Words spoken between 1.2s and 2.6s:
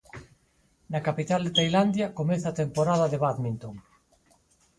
de Tailandia comeza a